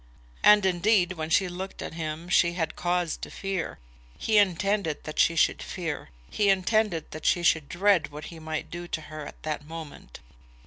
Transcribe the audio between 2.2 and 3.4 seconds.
she had cause to